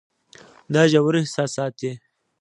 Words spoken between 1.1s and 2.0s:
احساسات دي.